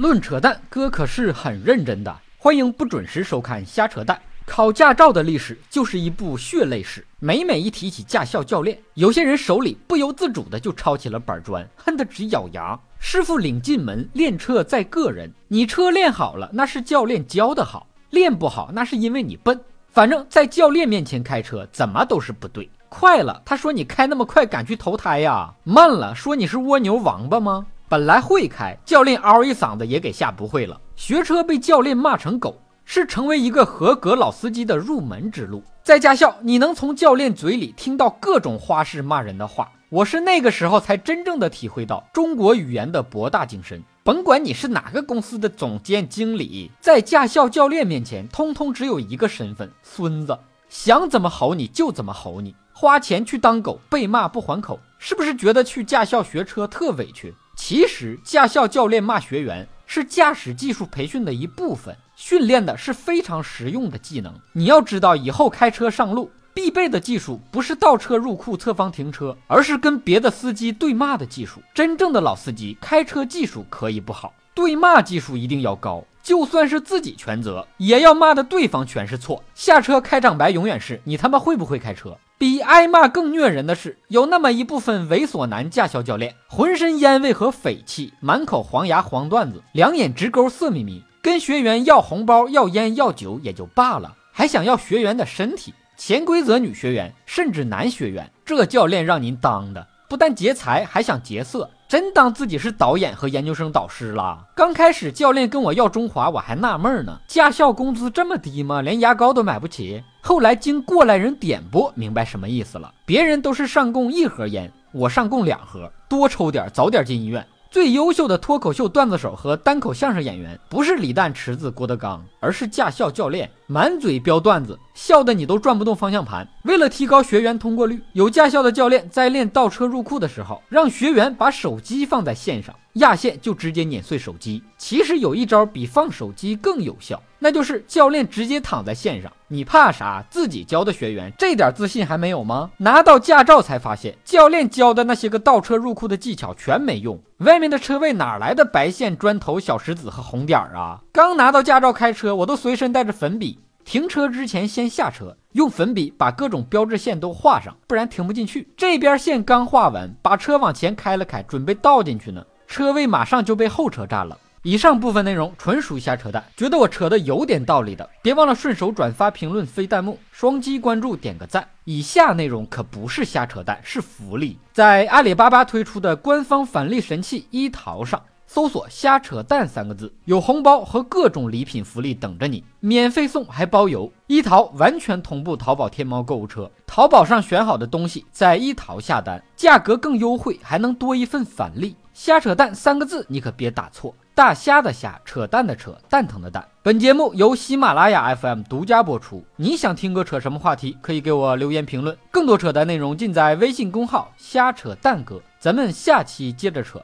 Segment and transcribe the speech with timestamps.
[0.00, 2.16] 论扯淡，哥可是很认真的。
[2.38, 4.18] 欢迎不准时收看瞎扯淡。
[4.46, 7.06] 考驾照的历史就是一部血泪史。
[7.18, 12.80] 每每一提起驾校教练，有些人手里不由自主的就抄起了板砖，恨得直咬牙。
[12.98, 15.30] 师傅领进门，练车在个人。
[15.48, 19.60] 你车练好了，那是教练教的好；练不好，那是因为你笨。
[19.90, 22.70] 反正，在教练面前开车，怎么都是不对。
[22.88, 25.52] 快了，他说你开那么快，赶去投胎呀？
[25.62, 27.66] 慢了，说你是蜗牛王八吗？
[27.90, 30.80] 本来会开，教练嗷一嗓子也给吓不会了。
[30.94, 32.56] 学车被教练骂成狗。
[32.92, 35.62] 是成为一个合格老司机的入门之路。
[35.80, 39.70] 在驾校，你能从教练嘴里听到各种花式骂人的话。
[39.90, 43.80] 我是那个时候才真正的体会到中国语言的博大精深。
[44.02, 50.36] 甭管你是哪个公司的总监、经理，在驾校教练面前，通通只有一个身份：孙子。
[50.68, 52.56] 想怎么吼你就怎么吼你。
[52.72, 57.32] 花钱去当狗，被骂不还口，是不是觉得去驾校学车特委屈？
[57.62, 61.94] 其实，驾校教练骂学员是驾驶技术培训的一部分。
[62.16, 64.34] 训练的是非常实用的技能。
[64.54, 71.60] 你要知道，以后开车上路必备的技术不是倒车入库、侧方停车，而是跟别的司机对骂的技术。
[71.74, 76.02] 真正的老司机开车技术可以不好，对骂技术一定要高。
[76.22, 79.42] 就算是自己全责，也要骂的对方全是错。
[79.54, 82.16] 下车开场白永远是你他妈会不会开车？
[82.38, 91.02] 比挨骂更虐人的是，有那么一部分猥琐男驾校教练，浑身烟味和匪气，满口黄牙黄段子，两眼直勾色眯眯。
[91.22, 95.74] 跟学员要红包、要烟、要酒也就罢了，还想要学员的身体。
[95.98, 104.46] 潜规则女学员甚至男学员，这教练让您当的不但劫财，还想劫色，真当自己是导演和研究生导师了。
[104.54, 108.80] 刚开始教练跟我要中华，我还纳闷呢，驾校工资这么低吗？
[108.80, 110.00] 连牙膏都买不起。
[110.20, 112.94] 后来经过来人点拨，明白什么意思了。
[113.04, 117.44] 别人都是上供一盒烟，我上供两盒，多抽点，早点进医院。
[117.70, 126.48] 最优秀的脱口秀段子手和单口相声演员，不是李诞、池子、郭德纲，而是驾校教练，满嘴飙段子，笑得你都转不动方向盘。
[126.64, 132.74] 为了提高学员通过率，有驾校的教练在练倒车入库的时候，让学员把手机放在线上。
[132.94, 134.60] 压线就直接碾碎手机。
[134.76, 139.32] 其实有一招比放手机更有效，那就是教练直接躺在线上。
[139.48, 140.24] 你怕啥？
[140.30, 142.70] 自己教的学员这点自信还没有吗？
[142.76, 147.20] 拿到驾照才发现，教练教的那些个倒车入库的技巧全没用。
[147.38, 151.00] 外面的车位哪来的白线、砖头、小石子和红点儿啊？
[151.10, 153.58] 刚拿到驾照开车，我都随身带着粉笔。
[153.82, 158.68] 停车之前先下车，用粉笔把各种标志线都画上，不然停不进去。
[158.76, 162.44] 这边线刚画完，把车往前开了开，准备倒进去呢。
[162.68, 164.38] 车位马上就被后车占了。
[164.62, 171.66] 以上部分内容纯属瞎扯淡，觉得我扯的有点道理的，别忘了顺手转发、评论、飞弹幕、双击关注、点个赞。
[171.84, 174.58] 以下内容可不是瞎扯淡，是福利。
[174.70, 178.22] 在阿里巴巴推出的官方返利神器一淘上。
[178.46, 184.12] 搜索“瞎扯淡”三个字，有红包和各种礼品福利等着你，免费送还包邮。
[184.26, 191.94] 一淘完全同步淘宝天猫购物车，淘宝上选好的东西在一淘下单，价格更优惠，还能多一份返利。
[192.22, 196.62] 瞎扯淡三个字你可别打错，大虾的虾，扯淡的扯，蛋疼的蛋。
[196.82, 199.42] 本节目由喜马拉雅 FM 独家播出。
[199.56, 200.98] 你想听哥扯什么话题？
[201.00, 202.14] 可以给我留言评论。
[202.30, 205.40] 更多扯淡内容尽在微信公号“瞎扯淡哥”。
[205.58, 207.02] 咱们下期接着扯。